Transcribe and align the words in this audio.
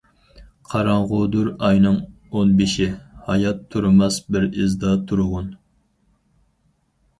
قاراڭغۇدۇر 0.69 1.51
ئاينىڭ 1.67 1.99
ئونبېشى، 2.39 2.89
ھايات 3.29 3.61
تۇرماس 3.77 4.19
بىر 4.33 4.49
ئىزدا 4.49 4.97
تۇرغۇن. 5.13 5.55